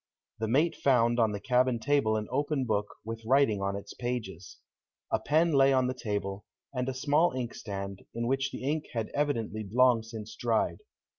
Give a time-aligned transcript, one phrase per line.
[0.39, 4.57] The mate found on the cabin table an open book, with writing on its pages.
[5.11, 6.43] A pen lay on the table,
[6.73, 10.79] and a small inkstand, in which the ink had evidently long since dried.